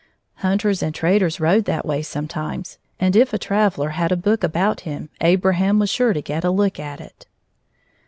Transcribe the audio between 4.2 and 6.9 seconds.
about him, Abraham was sure to get a look